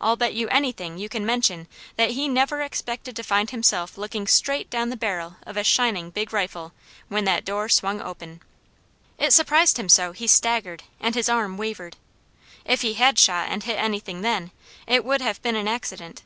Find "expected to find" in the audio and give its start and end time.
2.60-3.50